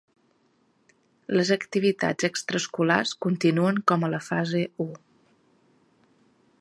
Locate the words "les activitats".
1.39-2.27